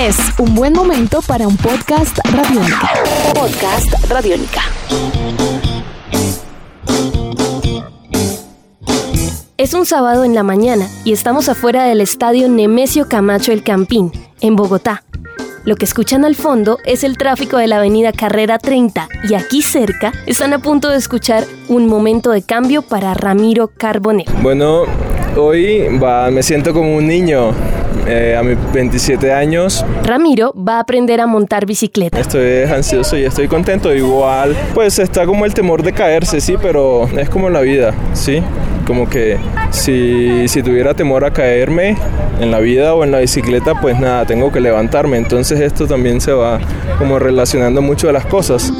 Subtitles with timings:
[0.00, 2.90] Es un buen momento para un podcast radiónica.
[3.34, 4.62] Podcast radiónica.
[9.58, 14.10] Es un sábado en la mañana y estamos afuera del estadio Nemesio Camacho El Campín,
[14.40, 15.04] en Bogotá.
[15.66, 19.60] Lo que escuchan al fondo es el tráfico de la avenida Carrera 30 y aquí
[19.60, 24.32] cerca están a punto de escuchar un momento de cambio para Ramiro Carbonero.
[24.40, 24.84] Bueno,
[25.36, 27.52] hoy va, me siento como un niño.
[28.06, 32.18] Eh, a mis 27 años Ramiro va a aprender a montar bicicleta.
[32.18, 33.94] estoy ansioso y estoy contento.
[33.94, 38.42] Igual, pues está como el temor de caerse, sí, pero es como la vida, sí.
[38.86, 39.38] Como que
[39.70, 41.96] si, si tuviera temor a caerme
[42.40, 45.16] en la vida o en la bicicleta, pues nada, tengo que levantarme.
[45.16, 46.58] Entonces esto también se va
[46.98, 48.72] como relacionando mucho de las cosas.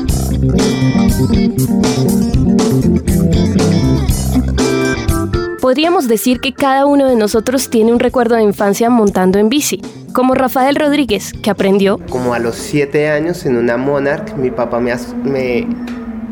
[5.70, 9.80] Podríamos decir que cada uno de nosotros tiene un recuerdo de infancia montando en bici,
[10.12, 14.80] como Rafael Rodríguez, que aprendió Como a los siete años en una Monarch, mi papá
[14.80, 15.68] me, me,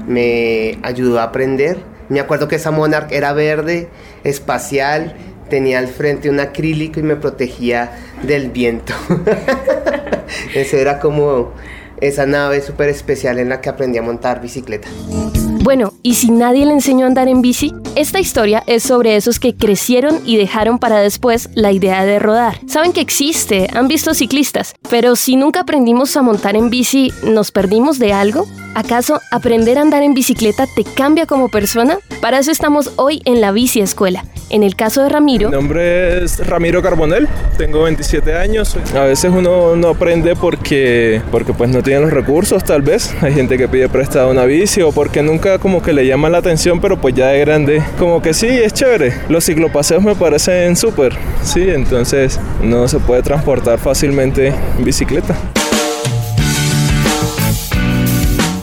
[0.09, 1.79] me ayudó a aprender.
[2.09, 3.89] Me acuerdo que esa Monarch era verde,
[4.25, 5.15] espacial,
[5.49, 7.93] tenía al frente un acrílico y me protegía
[8.25, 8.93] del viento.
[10.57, 11.53] Eso era como
[12.01, 14.89] esa nave súper especial en la que aprendí a montar bicicleta.
[15.69, 17.75] Bueno, ¿y si nadie le enseñó a andar en bici?
[17.95, 22.59] Esta historia es sobre esos que crecieron y dejaron para después la idea de rodar.
[22.67, 27.51] Saben que existe, han visto ciclistas, pero si nunca aprendimos a montar en bici, ¿nos
[27.51, 28.47] perdimos de algo?
[28.75, 31.99] ¿Acaso aprender a andar en bicicleta te cambia como persona?
[32.21, 34.25] Para eso estamos hoy en la bici escuela.
[34.51, 38.77] En el caso de Ramiro, Mi nombre es Ramiro Carbonel, tengo 27 años.
[38.95, 43.15] A veces uno no aprende porque, porque pues no tiene los recursos tal vez.
[43.21, 46.39] Hay gente que pide prestada una bici o porque nunca como que le llama la
[46.39, 49.13] atención, pero pues ya de grande como que sí, es chévere.
[49.29, 55.37] Los ciclopaseos me parecen súper, sí, entonces no se puede transportar fácilmente en bicicleta.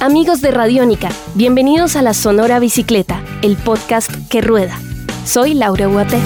[0.05, 4.77] Amigos de Radiónica, bienvenidos a la Sonora Bicicleta, el podcast que rueda.
[5.25, 6.19] Soy Laura Guate.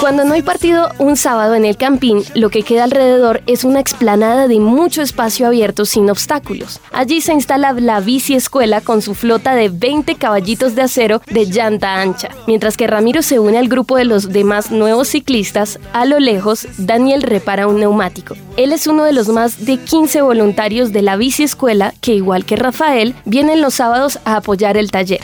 [0.00, 3.80] Cuando no hay partido un sábado en el campín, lo que queda alrededor es una
[3.80, 6.80] explanada de mucho espacio abierto sin obstáculos.
[6.92, 11.46] Allí se instala la bici escuela con su flota de 20 caballitos de acero de
[11.46, 12.30] llanta ancha.
[12.46, 16.66] Mientras que Ramiro se une al grupo de los demás nuevos ciclistas, a lo lejos,
[16.78, 18.36] Daniel repara un neumático.
[18.56, 22.46] Él es uno de los más de 15 voluntarios de la bici escuela que, igual
[22.46, 25.20] que Rafael, vienen los sábados a apoyar el taller.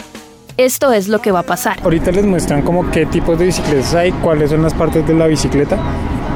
[0.56, 1.78] Esto es lo que va a pasar.
[1.82, 5.26] Ahorita les muestran como qué tipos de bicicletas hay, cuáles son las partes de la
[5.26, 5.76] bicicleta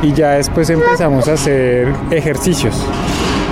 [0.02, 2.74] y ya después empezamos a hacer ejercicios.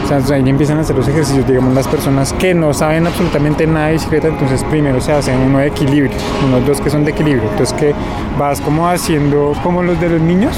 [0.04, 3.64] O sea, ahí empiezan a hacer los ejercicios, digamos, las personas que no saben absolutamente
[3.64, 7.12] nada de bicicleta, entonces primero se hacen uno de equilibrio, unos dos que son de
[7.12, 7.94] equilibrio, entonces que
[8.36, 10.56] vas como haciendo como los de los niños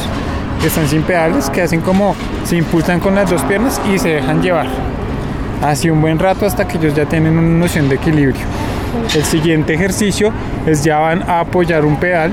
[0.63, 4.09] que están sin pedales, que hacen como se impulsan con las dos piernas y se
[4.09, 4.69] dejan llevar.
[5.63, 8.45] Así un buen rato hasta que ellos ya tienen una noción de equilibrio.
[9.15, 10.33] El siguiente ejercicio
[10.67, 12.33] es ya van a apoyar un pedal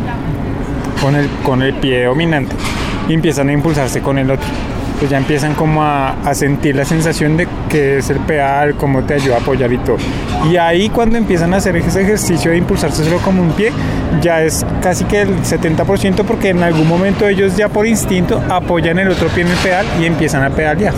[1.01, 2.55] con el, con el pie dominante
[3.07, 4.47] y empiezan a impulsarse con el otro.
[4.99, 9.15] Pues ya empiezan como a, sentir la sensación de que es el pedal, cómo te
[9.15, 9.97] ayuda a apoyar y todo.
[10.49, 13.73] Y ahí cuando empiezan a hacer ese ejercicio de impulsarse solo como un pie,
[14.21, 18.97] ya es casi que el 70% porque en algún momento ellos ya por instinto apoyan
[18.97, 20.93] el otro pie en el pedal y empiezan a pedalear.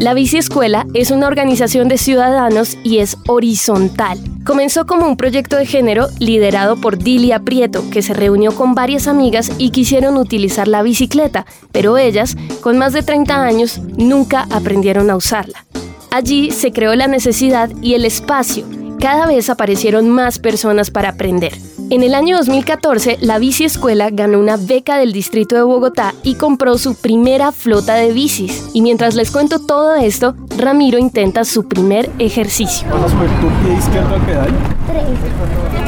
[0.00, 4.18] La Bici Escuela es una organización de ciudadanos y es horizontal.
[4.46, 9.06] Comenzó como un proyecto de género liderado por Dilia Prieto, que se reunió con varias
[9.06, 15.10] amigas y quisieron utilizar la bicicleta, pero ellas, con más de 30 años, nunca aprendieron
[15.10, 15.66] a usarla.
[16.10, 18.64] Allí se creó la necesidad y el espacio.
[19.00, 21.52] Cada vez aparecieron más personas para aprender.
[21.92, 26.36] En el año 2014, la Bici Escuela ganó una beca del Distrito de Bogotá y
[26.36, 28.70] compró su primera flota de bicis.
[28.72, 32.86] Y mientras les cuento todo esto, Ramiro intenta su primer ejercicio.
[32.88, 34.50] Tu pie izquierdo al pedal.
[34.86, 35.04] 3,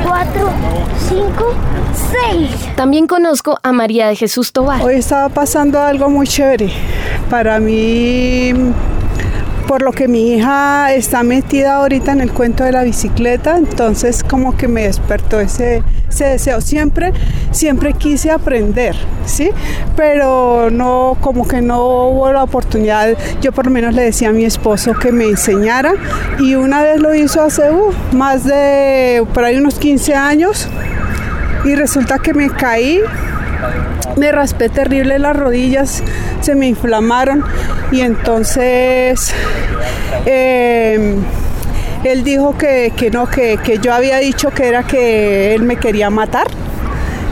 [0.04, 0.50] 4,
[1.08, 1.54] 5,
[2.32, 2.74] 6.
[2.74, 4.82] También conozco a María de Jesús Tobar.
[4.82, 6.72] Hoy estaba pasando algo muy chévere.
[7.30, 8.52] Para mí,
[9.72, 14.22] por lo que mi hija está metida ahorita en el cuento de la bicicleta, entonces
[14.22, 16.60] como que me despertó ese, ese deseo.
[16.60, 17.14] Siempre,
[17.52, 19.48] siempre quise aprender, ¿sí?
[19.96, 23.16] Pero no, como que no hubo la oportunidad.
[23.40, 25.94] Yo por lo menos le decía a mi esposo que me enseñara
[26.38, 30.68] y una vez lo hizo hace uh, más de, por ahí unos 15 años
[31.64, 33.00] y resulta que me caí
[34.16, 36.02] me raspé terrible las rodillas,
[36.40, 37.44] se me inflamaron
[37.90, 39.32] y entonces
[40.26, 41.16] eh,
[42.04, 45.76] él dijo que, que no, que, que yo había dicho que era que él me
[45.76, 46.46] quería matar.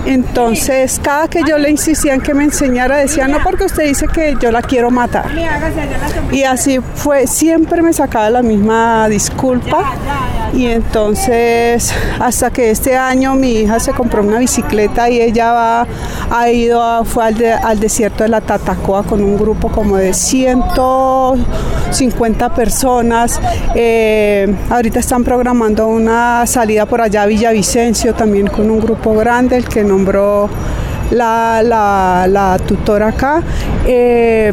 [0.06, 4.06] Entonces, cada que yo le insistía en que me enseñara, decía, no, porque usted dice
[4.08, 5.26] que yo la quiero matar.
[6.32, 9.92] Y así fue, siempre me sacaba la misma disculpa.
[10.52, 15.86] Y entonces, hasta que este año mi hija se compró una bicicleta y ella va,
[16.30, 19.96] ha ido, a, fue al, de- al desierto de la Tatacoa con un grupo como
[19.96, 23.40] de 150 personas.
[23.76, 29.56] Eh, ahorita están programando una salida por allá a Villavicencio también con un grupo grande,
[29.56, 30.48] el que nombró
[31.10, 33.42] la, la- la tutora acá.
[33.86, 34.52] Eh,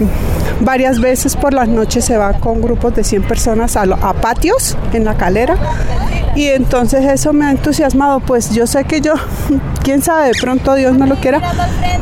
[0.61, 4.75] varias veces por las noches se va con grupos de 100 personas a, a patios
[4.93, 5.55] en la calera.
[6.35, 9.13] Y entonces eso me ha entusiasmado, pues yo sé que yo,
[9.83, 11.41] quién sabe, de pronto Dios no lo quiera,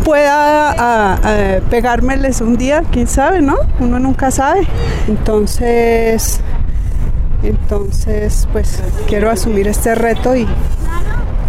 [0.03, 3.55] pueda a- a pegármeles un día, quién sabe, ¿no?
[3.79, 4.67] Uno nunca sabe.
[5.07, 6.41] Entonces,
[7.43, 10.47] entonces pues quiero asumir este reto y,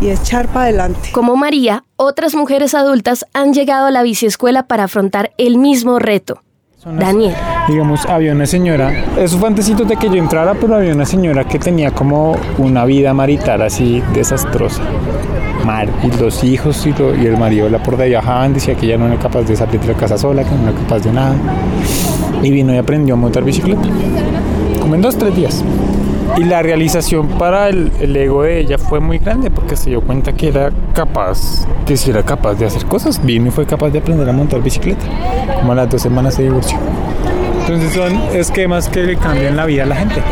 [0.01, 1.11] y echar para adelante.
[1.13, 6.41] Como María, otras mujeres adultas han llegado a la biciescuela para afrontar el mismo reto.
[6.85, 7.35] Daniel.
[7.67, 11.43] Digamos, había una señora, eso fue antesito de que yo entrara, pero había una señora
[11.43, 14.83] que tenía como una vida marital así desastrosa.
[15.65, 15.91] Mal.
[16.05, 18.87] Y los hijos y, lo- y el marido la por de ahí bajaban, decía que
[18.87, 21.11] ella no era capaz de salir de la casa sola, que no era capaz de
[21.13, 21.35] nada.
[22.41, 23.83] Y vino y aprendió a montar bicicleta.
[24.81, 25.65] Como en dos, tres días.
[26.37, 30.35] Y la realización para el, ego de ella fue muy grande porque se dio cuenta
[30.35, 33.25] que era capaz, que si era capaz de hacer cosas.
[33.25, 35.07] Vino y fue capaz de aprender a montar bicicleta.
[35.61, 36.79] Como a las dos semanas se divorció.
[37.61, 40.23] Entonces son esquemas que le cambian la vida a la gente.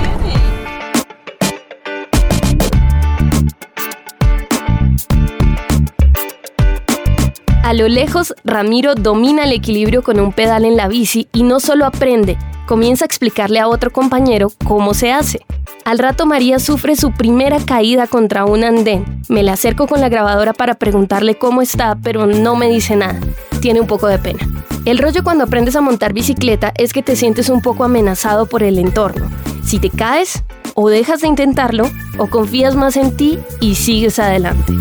[7.63, 11.61] A lo lejos, Ramiro domina el equilibrio con un pedal en la bici y no
[11.61, 12.37] solo aprende,
[12.67, 15.41] comienza a explicarle a otro compañero cómo se hace.
[15.85, 19.21] Al rato María sufre su primera caída contra un andén.
[19.29, 23.21] Me la acerco con la grabadora para preguntarle cómo está, pero no me dice nada.
[23.61, 24.49] Tiene un poco de pena.
[24.87, 28.63] El rollo cuando aprendes a montar bicicleta es que te sientes un poco amenazado por
[28.63, 29.31] el entorno.
[29.63, 30.43] Si te caes,
[30.73, 34.73] o dejas de intentarlo, o confías más en ti y sigues adelante.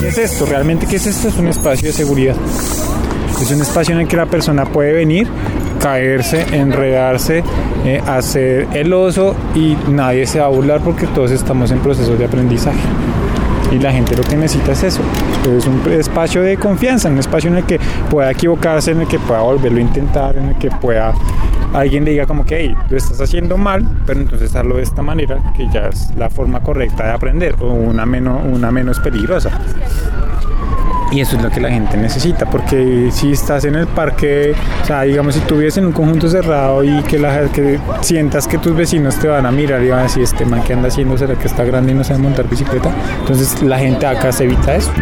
[0.00, 0.46] ¿Qué es esto?
[0.46, 1.28] ¿Realmente qué es esto?
[1.28, 2.36] Es un espacio de seguridad.
[3.40, 5.26] Es un espacio en el que la persona puede venir,
[5.80, 7.42] caerse, enredarse,
[7.84, 12.16] eh, hacer el oso y nadie se va a burlar porque todos estamos en proceso
[12.16, 12.78] de aprendizaje.
[13.72, 15.00] Y la gente lo que necesita es eso.
[15.56, 19.18] Es un espacio de confianza, un espacio en el que pueda equivocarse, en el que
[19.18, 21.14] pueda volverlo a intentar, en el que pueda
[21.72, 25.02] alguien le diga como que hey, lo estás haciendo mal, pero entonces hazlo de esta
[25.02, 29.50] manera, que ya es la forma correcta de aprender, o una menos, una menos peligrosa.
[31.12, 34.86] Y eso es lo que la gente necesita, porque si estás en el parque, o
[34.86, 38.58] sea, digamos, si tú vives en un conjunto cerrado y que, la, que sientas que
[38.58, 41.18] tus vecinos te van a mirar y van a decir, este man que anda haciendo,
[41.18, 44.76] será que está grande y no sabe montar bicicleta, entonces la gente acá se evita
[44.76, 44.92] eso.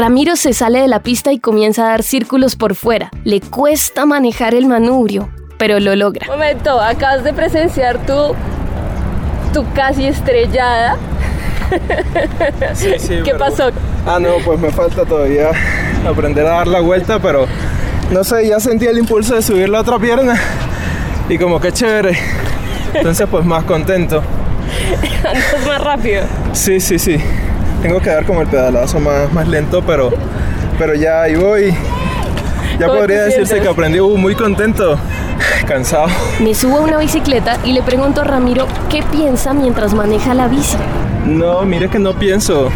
[0.00, 3.10] Ramiro se sale de la pista y comienza a dar círculos por fuera.
[3.24, 5.28] Le cuesta manejar el manubrio,
[5.58, 6.26] pero lo logra.
[6.26, 8.34] Momento, acabas de presenciar tu,
[9.52, 10.96] tu casi estrellada.
[12.74, 13.70] Sí, sí, ¿Qué pero- pasó?
[14.06, 15.50] Ah, no, pues me falta todavía
[16.08, 17.46] aprender a dar la vuelta, pero
[18.10, 20.34] no sé, ya sentí el impulso de subir la otra pierna
[21.28, 22.18] y como que chévere.
[22.94, 24.22] Entonces, pues más contento.
[25.24, 26.22] Andas más rápido.
[26.52, 27.16] Sí, sí, sí.
[27.82, 30.10] Tengo que dar como el pedalazo más, más lento, pero,
[30.78, 31.74] pero ya ahí voy.
[32.78, 33.62] Ya ¿Cómo podría decirse sientes?
[33.62, 34.98] que aprendí uh, muy contento,
[35.66, 36.06] cansado.
[36.40, 40.48] Me subo a una bicicleta y le pregunto a Ramiro qué piensa mientras maneja la
[40.48, 40.76] bici.
[41.26, 42.70] No, mire que no pienso.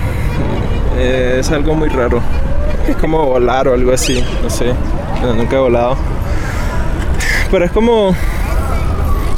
[0.96, 2.20] Eh, es algo muy raro.
[2.88, 4.72] Es como volar o algo así, no sé.
[5.36, 5.96] Nunca he volado.
[7.50, 8.14] Pero es como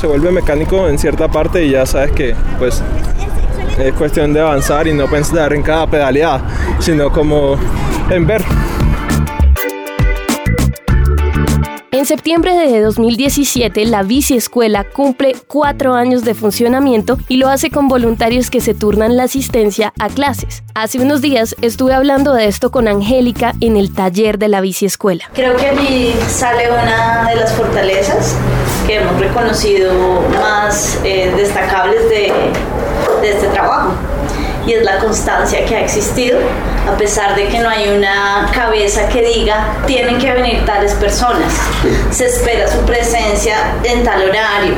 [0.00, 2.82] se vuelve mecánico en cierta parte y ya sabes que pues
[3.78, 6.42] es cuestión de avanzar y no pensar en cada pedaleada,
[6.80, 7.56] sino como
[8.10, 8.42] en ver.
[12.06, 17.68] En septiembre de 2017, la Bici Escuela cumple cuatro años de funcionamiento y lo hace
[17.72, 20.62] con voluntarios que se turnan la asistencia a clases.
[20.76, 24.86] Hace unos días estuve hablando de esto con Angélica en el taller de la Bici
[24.86, 25.24] Escuela.
[25.34, 28.36] Creo que allí sale una de las fortalezas
[28.86, 29.92] que hemos reconocido
[30.40, 32.32] más eh, destacables de,
[33.20, 33.94] de este trabajo
[34.66, 36.38] y es la constancia que ha existido,
[36.92, 41.52] a pesar de que no hay una cabeza que diga tienen que venir tales personas,
[42.10, 44.74] se espera su presencia en tal horario,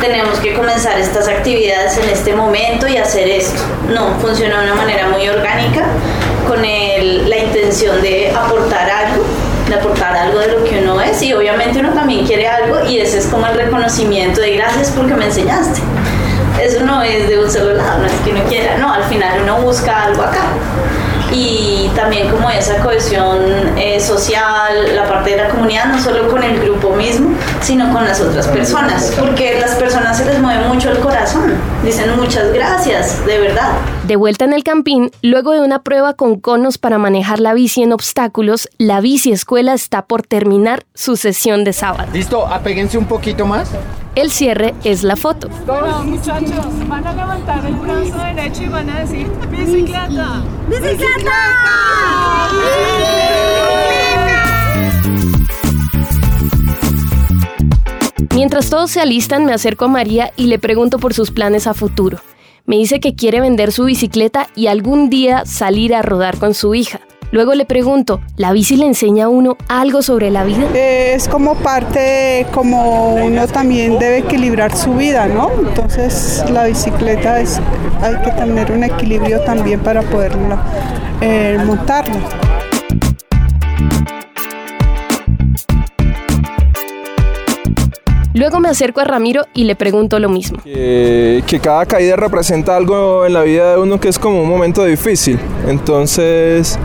[0.00, 3.60] tenemos que comenzar estas actividades en este momento y hacer esto.
[3.88, 5.84] No, funciona de una manera muy orgánica,
[6.46, 9.24] con el- la intención de aportar algo
[9.68, 12.98] de aportar algo de lo que uno es y obviamente uno también quiere algo y
[12.98, 15.80] ese es como el reconocimiento de gracias porque me enseñaste.
[16.58, 19.40] Eso no es de un solo lado, no es que uno quiera, no, al final
[19.42, 20.42] uno busca algo acá.
[21.32, 23.38] Y también como esa cohesión
[23.76, 27.30] eh, social, la parte de la comunidad, no solo con el grupo mismo,
[27.60, 31.54] sino con las otras personas, porque las personas se les mueve mucho el corazón,
[31.84, 33.70] dicen muchas gracias, de verdad.
[34.06, 37.82] De vuelta en el campín, luego de una prueba con conos para manejar la bici
[37.82, 42.10] en obstáculos, la bici escuela está por terminar su sesión de sábado.
[42.12, 43.70] Listo, apéguense un poquito más.
[44.16, 45.48] El cierre es la foto.
[45.66, 50.42] Bueno, muchachos, van a levantar el brazo derecho y van a decir bicicleta.
[50.68, 51.30] ¡Bicicleta!
[58.34, 61.74] Mientras todos se alistan, me acerco a María y le pregunto por sus planes a
[61.74, 62.18] futuro.
[62.70, 66.72] Me dice que quiere vender su bicicleta y algún día salir a rodar con su
[66.76, 67.00] hija.
[67.32, 70.68] Luego le pregunto, ¿la bici le enseña a uno algo sobre la vida?
[70.72, 75.50] Es como parte, como uno también debe equilibrar su vida, ¿no?
[75.66, 77.60] Entonces la bicicleta es,
[78.02, 80.62] hay que tener un equilibrio también para poderla
[81.20, 82.20] eh, montarla.
[88.40, 90.62] Luego me acerco a Ramiro y le pregunto lo mismo.
[90.64, 94.48] Que, que, cada caída representa algo en la vida de uno que es como un
[94.48, 95.38] momento difícil.
[95.68, 96.78] Entonces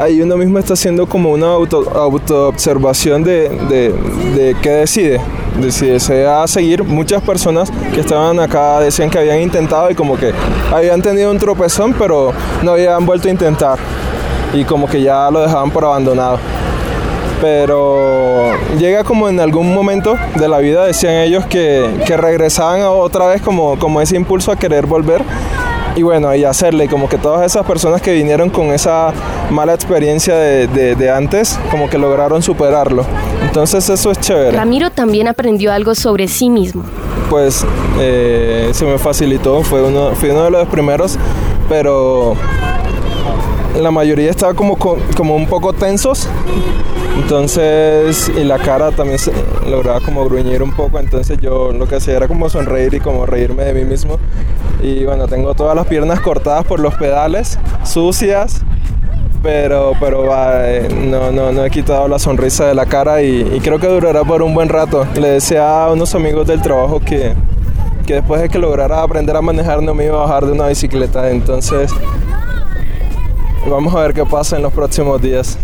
[0.00, 3.92] ahí uno mismo está haciendo como una auto, autoobservación de, de,
[4.36, 5.20] de qué decide.
[5.60, 10.16] De si desea seguir, muchas personas que estaban acá decían que habían intentado y como
[10.16, 10.30] que
[10.72, 13.76] habían tenido un tropezón pero no habían vuelto a intentar
[14.54, 16.38] y como que ya lo dejaban por abandonado
[17.40, 23.26] pero llega como en algún momento de la vida, decían ellos, que, que regresaban otra
[23.26, 25.22] vez como, como ese impulso a querer volver
[25.96, 29.12] y bueno, y hacerle como que todas esas personas que vinieron con esa
[29.50, 33.06] mala experiencia de, de, de, antes, como que lograron superarlo.
[33.42, 34.54] Entonces eso es chévere.
[34.54, 36.84] Ramiro también aprendió algo sobre sí mismo.
[37.30, 37.64] Pues
[37.98, 41.18] eh, se me facilitó, fue uno, fui uno de los primeros,
[41.66, 42.36] pero
[43.80, 46.28] la mayoría estaba como, como un poco tensos.
[47.16, 49.32] Entonces, y la cara también se
[49.68, 53.26] lograba como gruñir un poco, entonces yo lo que hacía era como sonreír y como
[53.26, 54.18] reírme de mí mismo.
[54.82, 58.62] Y bueno, tengo todas las piernas cortadas por los pedales, sucias,
[59.42, 60.24] pero, pero
[61.06, 64.22] no, no, no he quitado la sonrisa de la cara y, y, creo que durará
[64.22, 65.06] por un buen rato.
[65.14, 67.34] Le decía a unos amigos del trabajo que,
[68.06, 70.68] que después de que lograra aprender a manejar no me iba a bajar de una
[70.68, 71.90] bicicleta, entonces
[73.68, 75.58] vamos a ver qué pasa en los próximos días.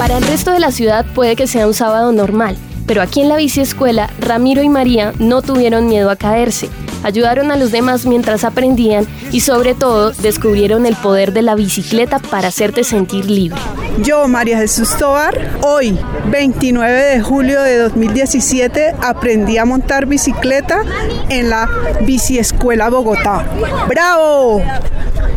[0.00, 3.28] Para el resto de la ciudad puede que sea un sábado normal, pero aquí en
[3.28, 6.70] la biciescuela, Ramiro y María no tuvieron miedo a caerse.
[7.02, 12.18] Ayudaron a los demás mientras aprendían y sobre todo descubrieron el poder de la bicicleta
[12.18, 13.60] para hacerte sentir libre.
[14.02, 15.98] Yo, María Jesús Tobar, hoy,
[16.30, 20.82] 29 de julio de 2017, aprendí a montar bicicleta
[21.28, 21.68] en la
[22.06, 23.44] Biciescuela Bogotá.
[23.86, 24.62] ¡Bravo!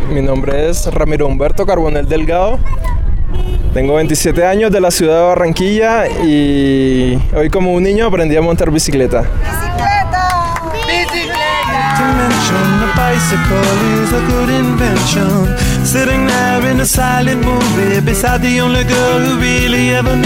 [0.09, 2.59] Mi nombre es Ramiro Humberto Carbonel Delgado.
[3.73, 8.41] Tengo 27 años de la ciudad de Barranquilla y hoy como un niño aprendí a
[8.41, 9.23] montar bicicleta.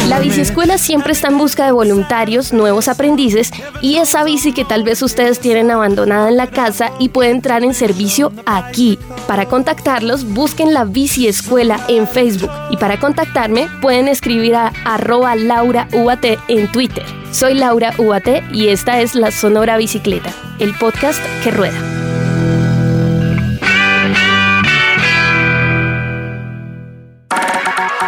[0.08, 3.50] La biciescuela siempre está en busca de voluntarios, nuevos aprendices
[3.82, 7.64] y esa bici que tal vez ustedes tienen abandonada en la casa y puede entrar
[7.64, 9.00] en servicio aquí.
[9.26, 16.72] Para contactarlos, busquen la biciescuela en Facebook y para contactarme pueden escribir a arroba en
[16.72, 17.04] Twitter.
[17.32, 21.97] Soy Laura UAT y esta es La Sonora Bicicleta, el podcast que rueda.